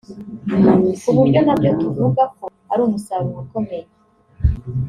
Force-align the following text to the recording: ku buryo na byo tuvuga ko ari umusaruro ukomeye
ku 1.01 1.09
buryo 1.17 1.39
na 1.45 1.53
byo 1.59 1.71
tuvuga 1.81 2.21
ko 2.35 2.45
ari 2.71 2.81
umusaruro 2.83 3.37
ukomeye 3.43 3.85